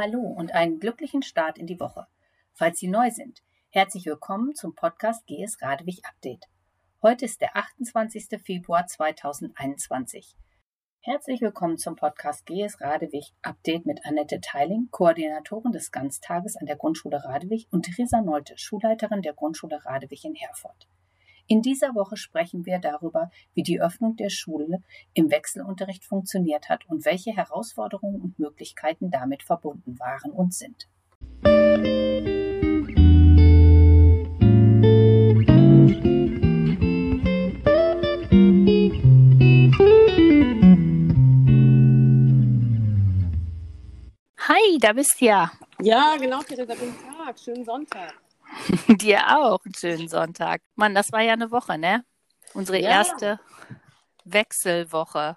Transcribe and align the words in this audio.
Hallo 0.00 0.20
und 0.20 0.54
einen 0.54 0.78
glücklichen 0.78 1.22
Start 1.22 1.58
in 1.58 1.66
die 1.66 1.80
Woche. 1.80 2.06
Falls 2.52 2.78
Sie 2.78 2.86
neu 2.86 3.10
sind, 3.10 3.42
herzlich 3.70 4.06
willkommen 4.06 4.54
zum 4.54 4.76
Podcast 4.76 5.26
GS 5.26 5.60
Radewig 5.60 6.02
Update. 6.04 6.44
Heute 7.02 7.24
ist 7.24 7.40
der 7.40 7.56
28. 7.56 8.40
Februar 8.40 8.86
2021. 8.86 10.36
Herzlich 11.00 11.40
willkommen 11.40 11.78
zum 11.78 11.96
Podcast 11.96 12.46
GS 12.46 12.80
Radewig 12.80 13.32
Update 13.42 13.86
mit 13.86 14.06
Annette 14.06 14.40
Teiling, 14.40 14.86
Koordinatorin 14.92 15.72
des 15.72 15.90
Ganztages 15.90 16.54
an 16.54 16.66
der 16.66 16.76
Grundschule 16.76 17.24
Radewig 17.24 17.66
und 17.72 17.82
Theresa 17.82 18.20
Nolte, 18.20 18.56
Schulleiterin 18.56 19.22
der 19.22 19.34
Grundschule 19.34 19.84
Radewig 19.84 20.24
in 20.24 20.36
Herford. 20.36 20.86
In 21.50 21.62
dieser 21.62 21.94
Woche 21.94 22.18
sprechen 22.18 22.66
wir 22.66 22.78
darüber, 22.78 23.30
wie 23.54 23.62
die 23.62 23.80
Öffnung 23.80 24.16
der 24.16 24.28
Schule 24.28 24.82
im 25.14 25.30
Wechselunterricht 25.30 26.04
funktioniert 26.04 26.68
hat 26.68 26.86
und 26.90 27.06
welche 27.06 27.30
Herausforderungen 27.34 28.20
und 28.20 28.38
Möglichkeiten 28.38 29.10
damit 29.10 29.42
verbunden 29.42 29.98
waren 29.98 30.30
und 30.30 30.52
sind. 30.52 30.88
Hi, 44.36 44.78
da 44.80 44.92
bist 44.92 45.18
du 45.18 45.24
ja. 45.24 45.50
Ja, 45.80 46.14
genau, 46.18 46.42
Theresa, 46.42 46.74
guten 46.74 46.94
Tag, 47.16 47.38
schönen 47.38 47.64
Sonntag. 47.64 48.27
Dir 48.88 49.20
auch 49.38 49.64
einen 49.64 49.74
schönen 49.74 50.08
Sonntag. 50.08 50.62
Mann, 50.74 50.94
das 50.94 51.12
war 51.12 51.20
ja 51.20 51.32
eine 51.32 51.50
Woche, 51.50 51.78
ne? 51.78 52.04
Unsere 52.54 52.80
ja. 52.80 52.88
erste 52.88 53.40
Wechselwoche. 54.24 55.36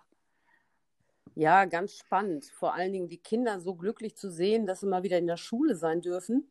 Ja, 1.36 1.66
ganz 1.66 1.98
spannend. 1.98 2.46
Vor 2.46 2.74
allen 2.74 2.94
Dingen 2.94 3.08
die 3.08 3.18
Kinder 3.18 3.60
so 3.60 3.76
glücklich 3.76 4.16
zu 4.16 4.30
sehen, 4.30 4.66
dass 4.66 4.82
sie 4.82 4.88
mal 4.88 5.04
wieder 5.04 5.18
in 5.18 5.28
der 5.28 5.38
Schule 5.38 5.76
sein 5.76 6.02
dürfen. 6.02 6.50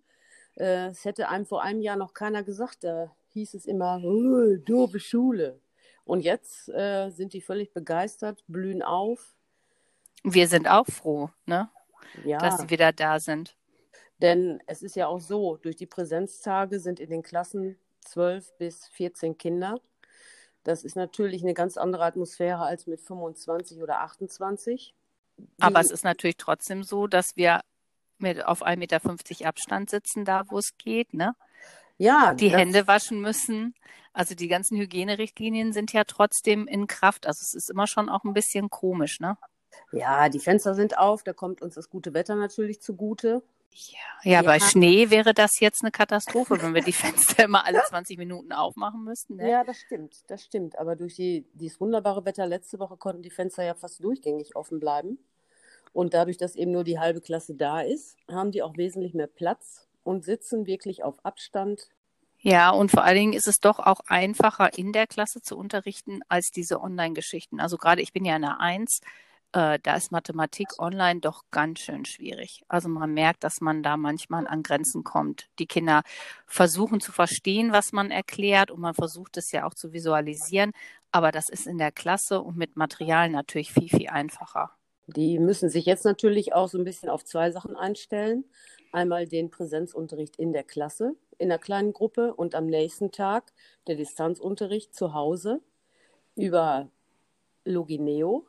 Äh, 0.57 0.87
es 0.87 1.05
hätte 1.05 1.29
einem 1.29 1.47
vor 1.47 1.63
einem 1.63 1.81
Jahr 1.81 1.97
noch 1.97 2.15
keiner 2.15 2.43
gesagt. 2.43 2.85
Da 2.85 3.15
hieß 3.33 3.55
es 3.55 3.67
immer, 3.67 4.01
oh, 4.03 4.57
doofe 4.65 5.01
Schule. 5.01 5.61
Und 6.05 6.23
jetzt 6.23 6.69
äh, 6.71 7.11
sind 7.11 7.35
die 7.35 7.41
völlig 7.41 7.73
begeistert, 7.73 8.43
blühen 8.49 8.83
auf. 8.83 9.35
Wir 10.25 10.49
sind 10.49 10.69
auch 10.69 10.87
froh, 10.87 11.31
ne? 11.47 11.71
Ja. 12.25 12.39
Dass 12.39 12.59
sie 12.59 12.71
wieder 12.71 12.93
da 12.93 13.21
sind. 13.21 13.57
Denn 14.21 14.63
es 14.67 14.83
ist 14.83 14.97
ja 14.97 15.07
auch 15.07 15.21
so, 15.21 15.57
durch 15.57 15.77
die 15.77 15.87
Präsenztage 15.87 16.79
sind 16.79 17.01
in 17.01 17.11
den 17.11 17.23
Klassen 17.23 17.79
12 18.03 18.53
bis 18.59 18.89
14 18.89 19.39
Kinder. 19.39 19.81
Das 20.63 20.85
ist 20.85 20.97
natürlich 20.97 21.43
eine 21.43 21.55
ganz 21.55 21.77
andere 21.77 22.05
Atmosphäre 22.05 22.63
als 22.63 22.87
mit 22.87 23.01
25 23.01 23.83
oder 23.83 24.01
28. 24.01 24.95
Die 25.39 25.63
Aber 25.63 25.81
es 25.81 25.91
ist 25.91 26.05
natürlich 26.05 26.37
trotzdem 26.37 26.83
so, 26.83 27.07
dass 27.07 27.37
wir 27.37 27.61
mit 28.19 28.45
auf 28.45 28.63
1,50 28.63 28.77
Meter 28.77 29.49
Abstand 29.49 29.89
sitzen, 29.89 30.27
da 30.27 30.45
wo 30.49 30.59
es 30.59 30.77
geht, 30.77 31.15
ne? 31.15 31.35
Ja. 31.97 32.35
Die 32.35 32.51
Hände 32.51 32.87
waschen 32.87 33.21
müssen. 33.21 33.75
Also 34.13 34.35
die 34.35 34.49
ganzen 34.49 34.79
Hygienerichtlinien 34.79 35.73
sind 35.73 35.93
ja 35.93 36.05
trotzdem 36.05 36.67
in 36.67 36.87
Kraft. 36.87 37.27
Also 37.27 37.41
es 37.43 37.55
ist 37.55 37.71
immer 37.71 37.87
schon 37.87 38.09
auch 38.09 38.25
ein 38.25 38.35
bisschen 38.35 38.69
komisch, 38.69 39.21
ne? 39.21 39.37
Ja, 39.93 40.29
die 40.29 40.41
Fenster 40.41 40.75
sind 40.75 40.99
auf, 40.99 41.23
da 41.23 41.33
kommt 41.33 41.63
uns 41.63 41.75
das 41.75 41.91
gute 41.91 42.15
Wetter 42.15 42.37
natürlich 42.37 42.81
zugute. 42.81 43.43
Ja, 43.73 44.31
ja 44.33 44.43
bei 44.43 44.59
Schnee 44.61 45.11
wäre 45.11 45.33
das 45.33 45.61
jetzt 45.61 45.83
eine 45.83 45.91
Katastrophe, 45.91 46.61
wenn 46.61 46.75
wir 46.75 46.83
die 46.83 46.93
Fenster 46.93 47.45
immer 47.45 47.65
alle 47.65 47.83
20 47.89 48.19
Minuten 48.19 48.53
aufmachen 48.53 49.05
müssten. 49.05 49.37
Ne? 49.37 49.51
Ja, 49.51 49.65
das 49.65 49.79
stimmt, 49.79 50.25
das 50.29 50.45
stimmt. 50.45 50.79
Aber 50.79 50.97
durch 50.97 51.15
die, 51.15 51.47
dieses 51.55 51.81
wunderbare 51.81 52.25
Wetter 52.25 52.47
letzte 52.47 52.79
Woche 52.79 52.97
konnten 52.97 53.23
die 53.23 53.31
Fenster 53.31 53.65
ja 53.65 53.75
fast 53.75 54.03
durchgängig 54.03 54.57
offen 54.57 54.81
bleiben. 54.81 55.19
Und 55.93 56.15
dadurch, 56.15 56.37
dass 56.37 56.55
eben 56.55 56.71
nur 56.71 56.85
die 56.85 56.99
halbe 56.99 57.21
Klasse 57.21 57.55
da 57.55 57.81
ist, 57.81 58.17
haben 58.31 58.53
die 58.53 58.63
auch 58.63 58.77
wesentlich 58.77 59.15
mehr 59.15 59.27
Platz 59.27 59.89
und 60.05 60.25
sitzen 60.25 60.67
wirklich 60.67 61.03
auf 61.03 61.25
Abstand. 61.25 61.89
Ja, 62.39 62.71
und 62.71 62.91
vor 62.91 63.03
allen 63.03 63.17
Dingen 63.17 63.33
ist 63.33 63.49
es 63.49 63.61
doch 63.61 63.81
auch 63.81 64.01
einfacher, 64.07 64.79
in 64.79 64.93
der 64.93 65.07
Klasse 65.07 65.43
zu 65.43 65.59
unterrichten, 65.59 66.21
als 66.29 66.51
diese 66.53 66.81
Online-Geschichten. 66.81 67.61
Also 67.61 67.77
gerade 67.77 68.03
ich 68.03 68.13
bin 68.13 68.25
ja 68.25 68.37
in 68.37 68.43
der 68.43 68.61
Eins 68.61 69.01
äh, 69.53 69.79
da 69.83 69.97
ist 69.97 70.13
Mathematik 70.13 70.79
online 70.79 71.21
doch 71.21 71.45
ganz 71.51 71.81
schön 71.81 72.05
schwierig. 72.05 72.63
Also 72.69 72.89
man 72.89 73.13
merkt, 73.13 73.43
dass 73.43 73.61
man 73.61 73.83
da 73.83 73.97
manchmal 73.97 74.47
an 74.47 74.63
Grenzen 74.63 75.03
kommt. 75.03 75.49
Die 75.59 75.67
Kinder 75.67 76.03
versuchen 76.47 77.01
zu 77.01 77.13
verstehen, 77.13 77.73
was 77.73 77.93
man 77.93 78.11
erklärt 78.11 78.71
und 78.71 78.81
man 78.81 78.95
versucht 78.95 79.37
es 79.37 79.51
ja 79.53 79.67
auch 79.67 79.75
zu 79.75 79.93
visualisieren. 79.93 80.73
Aber 81.11 81.33
das 81.33 81.49
ist 81.49 81.67
in 81.67 81.79
der 81.79 81.91
Klasse 81.91 82.41
und 82.41 82.57
mit 82.57 82.77
Material 82.77 83.29
natürlich 83.31 83.73
viel, 83.73 83.89
viel 83.89 84.09
einfacher. 84.09 84.71
Die 85.09 85.41
müssen 85.41 85.69
sich 85.69 85.87
jetzt 85.87 86.05
natürlich 86.05 86.53
auch 86.53 86.69
so 86.69 86.79
ein 86.79 86.85
bisschen 86.85 87.09
auf 87.09 87.25
zwei 87.25 87.51
Sachen 87.51 87.75
einstellen. 87.75 88.45
Einmal 88.93 89.27
den 89.27 89.51
Präsenzunterricht 89.51 90.37
in 90.37 90.53
der 90.53 90.63
Klasse, 90.63 91.17
in 91.39 91.49
der 91.49 91.59
kleinen 91.59 91.93
Gruppe 91.93 92.35
und 92.35 92.55
am 92.55 92.67
nächsten 92.67 93.11
Tag 93.11 93.53
der 93.89 93.97
Distanzunterricht 93.97 94.95
zu 94.95 95.13
Hause 95.13 95.61
über 96.37 96.89
Logineo, 97.65 98.47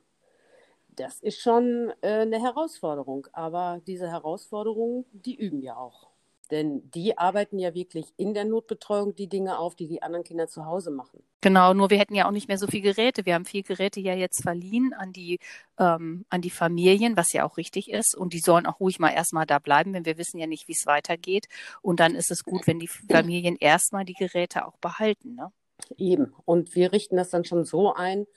das 1.01 1.19
ist 1.19 1.41
schon 1.41 1.91
äh, 2.01 2.21
eine 2.21 2.41
Herausforderung. 2.41 3.27
Aber 3.33 3.81
diese 3.87 4.09
Herausforderungen, 4.09 5.05
die 5.11 5.35
üben 5.35 5.61
ja 5.61 5.75
auch. 5.75 6.11
Denn 6.51 6.91
die 6.91 7.17
arbeiten 7.17 7.57
ja 7.59 7.73
wirklich 7.73 8.07
in 8.17 8.33
der 8.33 8.43
Notbetreuung 8.43 9.15
die 9.15 9.27
Dinge 9.27 9.57
auf, 9.57 9.73
die 9.73 9.87
die 9.87 10.03
anderen 10.03 10.25
Kinder 10.25 10.47
zu 10.47 10.65
Hause 10.65 10.91
machen. 10.91 11.23
Genau, 11.39 11.73
nur 11.73 11.89
wir 11.89 11.97
hätten 11.97 12.13
ja 12.13 12.27
auch 12.27 12.31
nicht 12.31 12.49
mehr 12.49 12.57
so 12.57 12.67
viele 12.67 12.93
Geräte. 12.93 13.25
Wir 13.25 13.35
haben 13.35 13.45
viele 13.45 13.63
Geräte 13.63 14.01
ja 14.01 14.13
jetzt 14.13 14.43
verliehen 14.43 14.93
an 14.93 15.13
die, 15.13 15.39
ähm, 15.79 16.25
an 16.29 16.41
die 16.41 16.49
Familien, 16.49 17.15
was 17.15 17.31
ja 17.31 17.45
auch 17.45 17.55
richtig 17.55 17.89
ist. 17.89 18.15
Und 18.15 18.33
die 18.33 18.39
sollen 18.39 18.65
auch 18.65 18.81
ruhig 18.81 18.99
mal 18.99 19.11
erstmal 19.11 19.45
da 19.45 19.59
bleiben, 19.59 19.93
denn 19.93 20.05
wir 20.05 20.17
wissen 20.17 20.39
ja 20.39 20.45
nicht, 20.45 20.67
wie 20.67 20.73
es 20.73 20.85
weitergeht. 20.85 21.47
Und 21.81 22.01
dann 22.01 22.15
ist 22.15 22.31
es 22.31 22.43
gut, 22.43 22.67
wenn 22.67 22.79
die 22.79 22.89
Familien 22.89 23.55
erstmal 23.55 24.03
die 24.03 24.13
Geräte 24.13 24.67
auch 24.67 24.77
behalten. 24.77 25.35
Ne? 25.35 25.51
Eben. 25.97 26.35
Und 26.43 26.75
wir 26.75 26.91
richten 26.91 27.15
das 27.15 27.29
dann 27.29 27.45
schon 27.45 27.63
so 27.63 27.93
ein, 27.93 28.27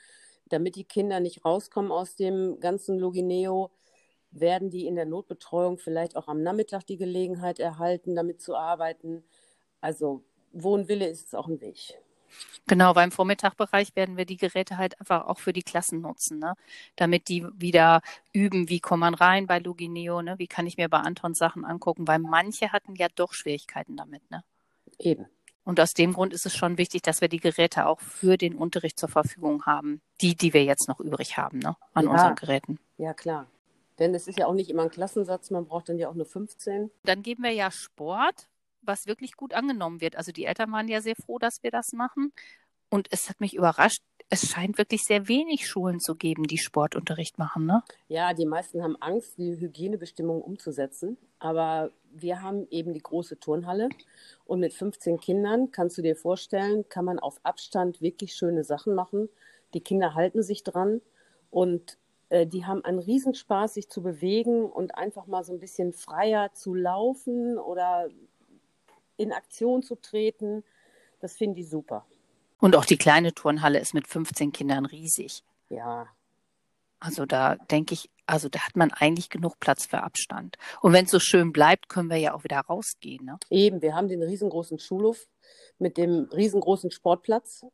damit 0.55 0.77
die 0.77 0.85
Kinder 0.85 1.21
nicht 1.21 1.45
rauskommen 1.45 1.93
aus 1.93 2.17
dem 2.17 2.61
ganzen 2.61 2.99
Logineo, 2.99 3.71
werden 4.31 4.71
die 4.71 4.87
in 4.87 4.97
der 4.97 5.05
Notbetreuung 5.05 5.79
vielleicht 5.79 6.17
auch 6.17 6.29
am 6.29 6.43
Nachmittag 6.43 6.85
die 6.87 6.97
Gelegenheit 6.97 7.59
erhalten, 7.59 8.15
damit 8.15 8.41
zu 8.41 8.57
arbeiten. 8.57 9.25
Also 9.81 10.25
wo 10.53 10.77
ein 10.77 10.89
Wille 10.89 11.09
ist, 11.09 11.25
ist 11.25 11.37
auch 11.37 11.49
ein 11.49 11.61
Weg. 11.61 11.95
Genau, 12.67 12.95
beim 12.95 13.13
Vormittagbereich 13.13 13.95
werden 13.95 14.17
wir 14.17 14.25
die 14.25 14.37
Geräte 14.37 14.79
halt 14.79 14.99
einfach 14.99 15.27
auch 15.27 15.39
für 15.39 15.53
die 15.53 15.63
Klassen 15.63 16.01
nutzen, 16.01 16.39
ne? 16.39 16.55
damit 16.97 17.29
die 17.29 17.47
wieder 17.55 18.01
üben, 18.33 18.69
wie 18.69 18.81
kommt 18.81 19.01
man 19.01 19.15
rein 19.15 19.47
bei 19.47 19.59
Logineo, 19.59 20.23
ne? 20.23 20.39
wie 20.39 20.47
kann 20.47 20.67
ich 20.67 20.77
mir 20.77 20.89
bei 20.89 20.99
Anton 20.99 21.35
Sachen 21.35 21.65
angucken, 21.65 22.09
weil 22.09 22.19
manche 22.19 22.73
hatten 22.73 22.95
ja 22.97 23.09
doch 23.15 23.35
Schwierigkeiten 23.35 23.97
damit. 23.97 24.29
Ne? 24.31 24.43
Eben. 24.99 25.27
Und 25.65 25.81
aus 25.81 25.95
dem 25.95 26.13
Grund 26.13 26.33
ist 26.35 26.47
es 26.47 26.55
schon 26.55 26.77
wichtig, 26.79 27.03
dass 27.03 27.21
wir 27.21 27.29
die 27.29 27.41
Geräte 27.41 27.87
auch 27.87 28.01
für 28.01 28.37
den 28.37 28.55
Unterricht 28.55 28.99
zur 28.99 29.09
Verfügung 29.09 29.65
haben. 29.65 30.03
Die, 30.21 30.37
die 30.37 30.53
wir 30.53 30.65
jetzt 30.65 30.89
noch 30.89 31.01
übrig 31.01 31.39
haben, 31.39 31.59
ne? 31.59 31.77
an 31.95 32.05
ja. 32.05 32.11
unseren 32.11 32.35
Geräten. 32.35 32.79
Ja, 32.99 33.15
klar. 33.15 33.47
Denn 33.99 34.15
es 34.15 34.27
ist 34.27 34.39
ja 34.39 34.47
auch 34.47 34.55
nicht 34.55 34.71
immer 34.71 34.83
ein 34.83 34.91
Klassensatz, 34.91 35.51
man 35.51 35.67
braucht 35.67 35.89
dann 35.89 35.99
ja 35.99 36.09
auch 36.09 36.15
nur 36.15 36.27
15. 36.27 36.91
Dann 37.05 37.23
geben 37.23 37.45
wir 37.45 37.53
ja 37.53 37.71
Sport, 37.71 38.49
was 38.83 39.07
wirklich 39.07 39.37
gut 39.37 39.55
angenommen 39.55 40.01
wird. 40.01 40.17
Also 40.17 40.33
die 40.33 40.45
Eltern 40.45 40.73
waren 40.73 40.89
ja 40.89 41.01
sehr 41.01 41.15
froh, 41.17 41.39
dass 41.39 41.63
wir 41.63 41.71
das 41.71 41.93
machen. 41.93 42.33
Und 42.91 43.09
es 43.11 43.29
hat 43.29 43.41
mich 43.41 43.55
überrascht, 43.55 44.03
es 44.31 44.49
scheint 44.49 44.79
wirklich 44.79 45.03
sehr 45.03 45.29
wenig 45.29 45.69
Schulen 45.69 46.01
zu 46.01 46.15
geben, 46.15 46.45
die 46.45 46.59
Sportunterricht 46.59 47.39
machen, 47.39 47.67
ne? 47.67 47.83
Ja, 48.09 48.33
die 48.35 48.47
meisten 48.47 48.83
haben 48.83 48.97
Angst, 49.01 49.39
die 49.39 49.59
Hygienebestimmungen 49.59 50.43
umzusetzen. 50.43 51.19
Aber 51.45 51.91
wir 52.11 52.41
haben 52.41 52.67
eben 52.71 52.95
die 52.95 53.03
große 53.03 53.39
Turnhalle. 53.39 53.91
Und 54.47 54.61
mit 54.61 54.73
15 54.73 55.21
Kindern, 55.21 55.71
kannst 55.73 55.99
du 55.99 56.03
dir 56.03 56.17
vorstellen, 56.17 56.89
kann 56.89 57.05
man 57.05 57.19
auf 57.19 57.39
Abstand 57.43 58.01
wirklich 58.01 58.35
schöne 58.35 58.65
Sachen 58.65 58.95
machen. 58.95 59.29
Die 59.75 59.83
Kinder 59.83 60.15
halten 60.15 60.43
sich 60.43 60.65
dran 60.65 61.03
und 61.51 61.99
äh, 62.31 62.47
die 62.47 62.65
haben 62.65 62.83
einen 62.83 62.99
Riesenspaß, 62.99 63.75
sich 63.75 63.91
zu 63.91 64.03
bewegen 64.03 64.65
und 64.65 64.97
einfach 64.97 65.27
mal 65.27 65.45
so 65.45 65.53
ein 65.53 65.61
bisschen 65.61 65.93
freier 65.93 66.55
zu 66.55 66.75
laufen 66.75 67.59
oder 67.59 68.09
in 69.19 69.31
Aktion 69.31 69.83
zu 69.83 69.97
treten. 69.97 70.65
Das 71.21 71.37
finde 71.37 71.61
ich 71.61 71.69
super. 71.69 72.07
Und 72.59 72.75
auch 72.75 72.87
die 72.87 72.97
kleine 72.97 73.35
Turnhalle 73.35 73.81
ist 73.81 73.93
mit 73.93 74.09
15 74.09 74.51
Kindern 74.53 74.87
riesig. 74.87 75.43
Ja. 75.69 76.07
Also 77.05 77.27
da 77.27 77.57
denke 77.57 77.93
ich, 77.93 78.09
also 78.27 78.49
da 78.49 78.61
hat 78.61 78.77
man 78.77 78.91
eigentlich 78.91 79.29
genug 79.29 79.61
Platz 79.61 79.85
für 79.85 80.03
Abstand. 80.03 80.57
Und 80.81 80.95
wenn 80.95 81.05
es 81.05 81.11
so 81.11 81.19
schön 81.21 81.53
bleibt, 81.53 81.91
können 81.91 82.09
wir 82.09 82.17
ja 82.17 82.33
auch 82.33 82.45
wieder 82.45 82.61
rausgehen. 82.61 83.27
Ne? 83.27 83.39
Eben, 83.51 83.83
wir 83.83 83.95
haben 83.95 84.09
den 84.09 84.23
riesengroßen 84.23 84.79
Schulhof 84.79 85.27
mit 85.79 85.99
dem 85.99 86.31
riesengroßen 86.33 86.91
Sportplatz. 86.91 87.67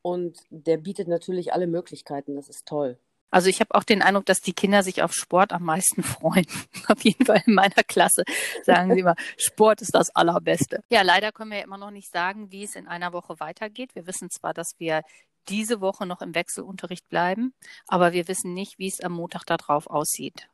Und 0.00 0.38
der 0.48 0.78
bietet 0.78 1.08
natürlich 1.08 1.52
alle 1.52 1.66
Möglichkeiten. 1.66 2.36
Das 2.36 2.48
ist 2.48 2.66
toll. 2.66 2.98
Also 3.30 3.50
ich 3.50 3.60
habe 3.60 3.74
auch 3.74 3.84
den 3.84 4.00
Eindruck, 4.00 4.24
dass 4.26 4.40
die 4.40 4.52
Kinder 4.54 4.82
sich 4.82 5.02
auf 5.02 5.12
Sport 5.12 5.52
am 5.52 5.64
meisten 5.64 6.02
freuen. 6.02 6.46
auf 6.88 7.02
jeden 7.02 7.26
Fall 7.26 7.42
in 7.44 7.54
meiner 7.54 7.82
Klasse 7.86 8.22
sagen 8.62 8.94
sie 8.94 9.00
immer, 9.00 9.16
Sport 9.36 9.82
ist 9.82 9.94
das 9.94 10.14
Allerbeste. 10.14 10.82
Ja, 10.88 11.02
leider 11.02 11.32
können 11.32 11.50
wir 11.50 11.58
ja 11.58 11.64
immer 11.64 11.76
noch 11.76 11.90
nicht 11.90 12.10
sagen, 12.10 12.50
wie 12.50 12.64
es 12.64 12.76
in 12.76 12.86
einer 12.86 13.12
Woche 13.12 13.40
weitergeht. 13.40 13.94
Wir 13.94 14.06
wissen 14.06 14.30
zwar, 14.30 14.54
dass 14.54 14.74
wir 14.78 15.02
diese 15.48 15.80
Woche 15.80 16.06
noch 16.06 16.22
im 16.22 16.34
Wechselunterricht 16.34 17.08
bleiben, 17.08 17.54
aber 17.86 18.12
wir 18.12 18.28
wissen 18.28 18.54
nicht, 18.54 18.78
wie 18.78 18.88
es 18.88 19.00
am 19.00 19.12
Montag 19.12 19.44
darauf 19.44 19.86
aussieht. 19.86 20.48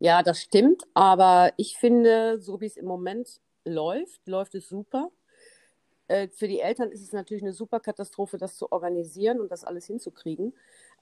Ja, 0.00 0.22
das 0.22 0.42
stimmt, 0.42 0.82
aber 0.94 1.52
ich 1.56 1.78
finde, 1.78 2.40
so 2.40 2.60
wie 2.60 2.66
es 2.66 2.76
im 2.76 2.86
Moment 2.86 3.40
läuft, 3.64 4.26
läuft 4.26 4.54
es 4.54 4.68
super. 4.68 5.10
Äh, 6.08 6.28
für 6.28 6.48
die 6.48 6.60
Eltern 6.60 6.90
ist 6.90 7.02
es 7.02 7.12
natürlich 7.12 7.42
eine 7.42 7.52
super 7.52 7.80
Katastrophe, 7.80 8.36
das 8.36 8.56
zu 8.56 8.70
organisieren 8.70 9.40
und 9.40 9.50
das 9.50 9.64
alles 9.64 9.86
hinzukriegen. 9.86 10.52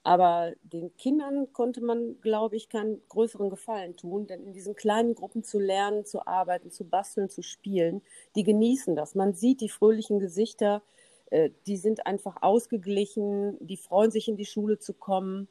Aber 0.03 0.53
den 0.63 0.97
Kindern 0.97 1.53
konnte 1.53 1.83
man, 1.83 2.21
glaube 2.23 2.57
ich, 2.57 2.71
keinen 2.71 3.03
größeren 3.09 3.51
Gefallen 3.51 3.97
tun, 3.97 4.27
denn 4.27 4.45
in 4.45 4.53
diesen 4.55 4.75
kleinen 4.75 5.15
Gruppen 5.15 5.45
zu 5.45 5.59
lernen, 5.59 6.07
zu 6.07 6.27
arbeiten, 6.27 6.71
zu 6.71 6.85
basteln, 6.85 7.29
zu 7.29 7.43
spielen, 7.43 8.01
die 8.35 8.45
genießen 8.45 8.97
das. 8.97 9.15
Man 9.15 9.35
sieht 9.35 9.61
die 9.61 9.69
fröhlichen 9.69 10.19
Gesichter, 10.19 10.83
äh, 11.31 11.50
die 11.67 11.77
sind 11.77 12.06
einfach 12.06 12.43
ausgeglichen, 12.43 13.56
die 13.61 13.77
freuen 13.77 14.11
sich 14.11 14.29
in 14.29 14.37
die 14.37 14.47
Schule 14.47 14.79
zu 14.79 14.93
kommen, 14.93 15.49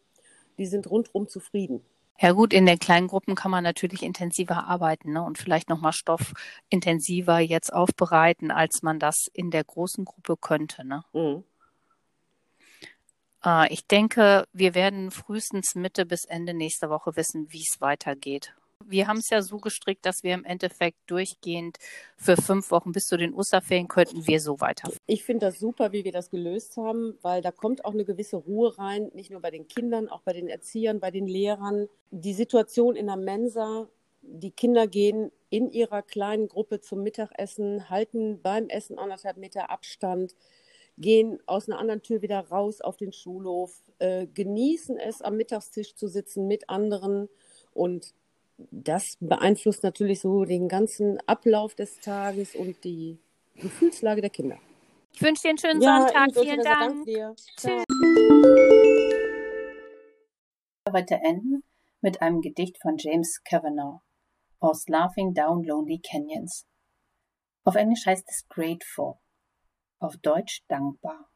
die 0.57 0.65
sind 0.65 0.89
rundherum 0.89 1.27
zufrieden. 1.27 1.81
Ja 2.21 2.33
gut, 2.33 2.53
in 2.53 2.65
den 2.65 2.79
kleinen 2.79 3.07
Gruppen 3.07 3.35
kann 3.35 3.49
man 3.49 3.63
natürlich 3.63 4.03
intensiver 4.03 4.67
arbeiten 4.67 5.13
ne? 5.13 5.23
und 5.23 5.37
vielleicht 5.37 5.69
nochmal 5.69 5.93
Stoff 5.93 6.33
intensiver 6.69 7.39
jetzt 7.39 7.71
aufbereiten, 7.71 8.51
als 8.51 8.81
man 8.81 8.99
das 8.99 9.27
in 9.31 9.51
der 9.51 9.63
großen 9.63 10.03
Gruppe 10.03 10.35
könnte. 10.35 10.85
Ne? 10.85 11.03
Mhm. 11.13 11.43
Äh, 13.45 13.71
ich 13.73 13.87
denke, 13.87 14.45
wir 14.51 14.75
werden 14.75 15.11
frühestens 15.11 15.75
Mitte 15.75 16.05
bis 16.05 16.25
Ende 16.25 16.53
nächster 16.53 16.89
Woche 16.89 17.15
wissen, 17.15 17.47
wie 17.53 17.61
es 17.61 17.79
weitergeht. 17.79 18.53
Wir 18.89 19.07
haben 19.07 19.17
es 19.17 19.29
ja 19.29 19.43
so 19.43 19.59
gestrickt, 19.59 20.03
dass 20.05 20.23
wir 20.23 20.33
im 20.33 20.43
Endeffekt 20.43 20.97
durchgehend 21.05 21.77
für 22.17 22.35
fünf 22.35 22.71
Wochen 22.71 22.91
bis 22.91 23.05
zu 23.05 23.17
den 23.17 23.35
Osterferien 23.35 23.87
könnten 23.87 24.25
wir 24.25 24.39
so 24.39 24.59
weiter. 24.61 24.91
Ich 25.05 25.23
finde 25.23 25.45
das 25.45 25.59
super, 25.59 25.91
wie 25.91 26.03
wir 26.03 26.11
das 26.11 26.31
gelöst 26.31 26.75
haben, 26.75 27.15
weil 27.21 27.43
da 27.43 27.51
kommt 27.51 27.85
auch 27.85 27.93
eine 27.93 28.03
gewisse 28.03 28.37
Ruhe 28.37 28.75
rein, 28.79 29.11
nicht 29.13 29.29
nur 29.29 29.41
bei 29.41 29.51
den 29.51 29.67
Kindern, 29.67 30.09
auch 30.09 30.21
bei 30.21 30.33
den 30.33 30.47
Erziehern, 30.47 30.99
bei 30.99 31.11
den 31.11 31.27
Lehrern. 31.27 31.87
Die 32.09 32.33
Situation 32.33 32.95
in 32.95 33.05
der 33.05 33.17
Mensa, 33.17 33.87
die 34.23 34.51
Kinder 34.51 34.87
gehen 34.87 35.31
in 35.51 35.69
ihrer 35.71 36.01
kleinen 36.01 36.47
Gruppe 36.47 36.81
zum 36.81 37.03
Mittagessen, 37.03 37.91
halten 37.91 38.41
beim 38.41 38.69
Essen 38.69 38.97
anderthalb 38.97 39.37
Meter 39.37 39.69
Abstand, 39.69 40.35
gehen 40.97 41.39
aus 41.45 41.69
einer 41.69 41.79
anderen 41.79 42.01
Tür 42.01 42.23
wieder 42.23 42.39
raus 42.39 42.81
auf 42.81 42.97
den 42.97 43.13
Schulhof, 43.13 43.83
äh, 43.99 44.25
genießen 44.25 44.97
es, 44.97 45.21
am 45.21 45.37
Mittagstisch 45.37 45.93
zu 45.93 46.07
sitzen 46.07 46.47
mit 46.47 46.69
anderen 46.69 47.29
und 47.71 48.13
das 48.71 49.17
beeinflusst 49.19 49.83
natürlich 49.83 50.19
so 50.19 50.45
den 50.45 50.67
ganzen 50.67 51.19
Ablauf 51.27 51.75
des 51.75 52.00
Tages 52.00 52.56
und 52.56 52.83
die 52.83 53.17
Gefühlslage 53.56 54.21
der 54.21 54.29
Kinder. 54.29 54.57
Ich 55.13 55.21
wünsche 55.21 55.44
dir 55.44 55.50
einen 55.50 55.57
schönen 55.57 55.81
ja, 55.81 56.01
Sonntag. 56.01 56.31
Vielen 56.33 56.63
Dank. 56.63 56.94
Dank 56.94 57.06
dir. 57.06 57.35
Tschüss. 57.57 57.83
Heute 60.91 61.15
enden 61.15 61.63
mit 62.01 62.21
einem 62.21 62.41
Gedicht 62.41 62.77
von 62.81 62.95
James 62.97 63.41
Kavanagh 63.44 64.01
aus 64.59 64.88
Laughing 64.88 65.33
Down 65.33 65.63
Lonely 65.63 66.00
Canyons. 66.00 66.65
Auf 67.63 67.75
Englisch 67.75 68.06
heißt 68.06 68.27
es 68.27 68.47
Grateful, 68.47 69.15
auf 70.00 70.17
Deutsch 70.17 70.63
dankbar. 70.67 71.29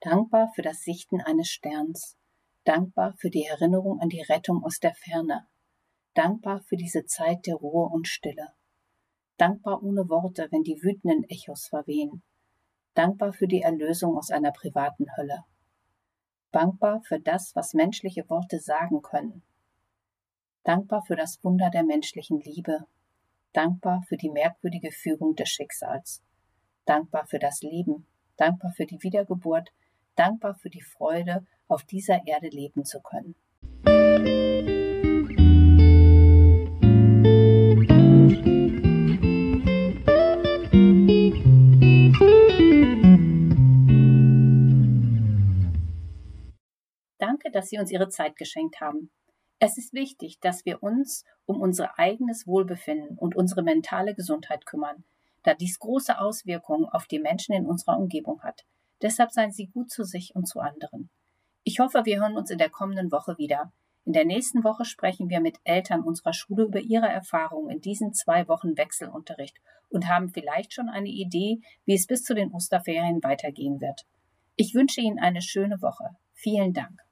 Dankbar 0.00 0.50
für 0.54 0.62
das 0.62 0.82
Sichten 0.82 1.20
eines 1.20 1.48
Sterns, 1.48 2.16
dankbar 2.64 3.14
für 3.18 3.30
die 3.30 3.44
Erinnerung 3.44 4.00
an 4.00 4.08
die 4.08 4.22
Rettung 4.22 4.64
aus 4.64 4.78
der 4.80 4.94
Ferne, 4.94 5.46
dankbar 6.14 6.60
für 6.60 6.76
diese 6.76 7.04
Zeit 7.06 7.46
der 7.46 7.56
Ruhe 7.56 7.88
und 7.88 8.08
Stille, 8.08 8.52
dankbar 9.36 9.82
ohne 9.82 10.08
Worte, 10.08 10.48
wenn 10.50 10.62
die 10.62 10.80
wütenden 10.82 11.24
Echos 11.28 11.66
verwehen, 11.66 12.22
dankbar 12.94 13.32
für 13.32 13.48
die 13.48 13.62
Erlösung 13.62 14.16
aus 14.16 14.30
einer 14.30 14.52
privaten 14.52 15.06
Hölle, 15.16 15.44
dankbar 16.52 17.02
für 17.02 17.18
das, 17.18 17.54
was 17.56 17.74
menschliche 17.74 18.28
Worte 18.30 18.60
sagen 18.60 19.02
können, 19.02 19.42
dankbar 20.62 21.02
für 21.02 21.16
das 21.16 21.42
Wunder 21.42 21.70
der 21.70 21.82
menschlichen 21.82 22.40
Liebe, 22.40 22.86
dankbar 23.52 24.02
für 24.08 24.16
die 24.16 24.30
merkwürdige 24.30 24.92
Fügung 24.92 25.34
des 25.34 25.48
Schicksals, 25.48 26.22
dankbar 26.84 27.26
für 27.26 27.40
das 27.40 27.60
Leben, 27.62 28.06
dankbar 28.36 28.72
für 28.72 28.86
die 28.86 29.02
Wiedergeburt, 29.02 29.70
dankbar 30.14 30.54
für 30.54 30.70
die 30.70 30.82
Freude, 30.82 31.44
auf 31.66 31.82
dieser 31.84 32.26
Erde 32.26 32.48
leben 32.48 32.84
zu 32.84 33.00
können. 33.00 33.34
Dass 47.64 47.70
Sie 47.70 47.78
uns 47.78 47.90
Ihre 47.90 48.10
Zeit 48.10 48.36
geschenkt 48.36 48.82
haben. 48.82 49.10
Es 49.58 49.78
ist 49.78 49.94
wichtig, 49.94 50.38
dass 50.38 50.66
wir 50.66 50.82
uns 50.82 51.24
um 51.46 51.62
unser 51.62 51.98
eigenes 51.98 52.46
Wohlbefinden 52.46 53.16
und 53.16 53.34
unsere 53.34 53.62
mentale 53.62 54.14
Gesundheit 54.14 54.66
kümmern, 54.66 55.02
da 55.44 55.54
dies 55.54 55.78
große 55.78 56.20
Auswirkungen 56.20 56.84
auf 56.84 57.06
die 57.06 57.20
Menschen 57.20 57.54
in 57.54 57.64
unserer 57.64 57.96
Umgebung 57.98 58.42
hat. 58.42 58.66
Deshalb 59.00 59.32
seien 59.32 59.50
Sie 59.50 59.68
gut 59.68 59.90
zu 59.90 60.04
sich 60.04 60.36
und 60.36 60.46
zu 60.46 60.60
anderen. 60.60 61.08
Ich 61.62 61.78
hoffe, 61.78 62.02
wir 62.04 62.20
hören 62.20 62.36
uns 62.36 62.50
in 62.50 62.58
der 62.58 62.68
kommenden 62.68 63.10
Woche 63.10 63.38
wieder. 63.38 63.72
In 64.04 64.12
der 64.12 64.26
nächsten 64.26 64.62
Woche 64.62 64.84
sprechen 64.84 65.30
wir 65.30 65.40
mit 65.40 65.56
Eltern 65.64 66.02
unserer 66.02 66.34
Schule 66.34 66.64
über 66.64 66.80
ihre 66.80 67.08
Erfahrungen 67.08 67.70
in 67.70 67.80
diesen 67.80 68.12
zwei 68.12 68.46
Wochen 68.46 68.76
Wechselunterricht 68.76 69.56
und 69.88 70.06
haben 70.06 70.28
vielleicht 70.28 70.74
schon 70.74 70.90
eine 70.90 71.08
Idee, 71.08 71.60
wie 71.86 71.94
es 71.94 72.06
bis 72.06 72.24
zu 72.24 72.34
den 72.34 72.52
Osterferien 72.52 73.22
weitergehen 73.22 73.80
wird. 73.80 74.02
Ich 74.56 74.74
wünsche 74.74 75.00
Ihnen 75.00 75.18
eine 75.18 75.40
schöne 75.40 75.80
Woche. 75.80 76.10
Vielen 76.34 76.74
Dank. 76.74 77.03